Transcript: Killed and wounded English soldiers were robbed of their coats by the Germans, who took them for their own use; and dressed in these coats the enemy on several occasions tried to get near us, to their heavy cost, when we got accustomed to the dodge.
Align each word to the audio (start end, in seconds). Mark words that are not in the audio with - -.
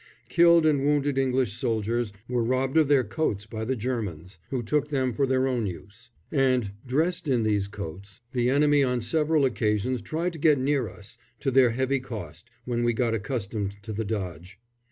Killed 0.29 0.65
and 0.65 0.83
wounded 0.83 1.15
English 1.19 1.53
soldiers 1.53 2.11
were 2.27 2.43
robbed 2.43 2.75
of 2.75 2.87
their 2.87 3.03
coats 3.03 3.45
by 3.45 3.63
the 3.63 3.75
Germans, 3.75 4.39
who 4.49 4.63
took 4.63 4.87
them 4.87 5.13
for 5.13 5.27
their 5.27 5.45
own 5.47 5.67
use; 5.67 6.09
and 6.31 6.71
dressed 6.87 7.27
in 7.27 7.43
these 7.43 7.67
coats 7.67 8.19
the 8.31 8.49
enemy 8.49 8.83
on 8.83 9.01
several 9.01 9.45
occasions 9.45 10.01
tried 10.01 10.33
to 10.33 10.39
get 10.39 10.57
near 10.57 10.89
us, 10.89 11.19
to 11.41 11.51
their 11.51 11.69
heavy 11.69 11.99
cost, 11.99 12.49
when 12.65 12.81
we 12.83 12.93
got 12.93 13.13
accustomed 13.13 13.77
to 13.83 13.93
the 13.93 14.03
dodge. 14.05 14.57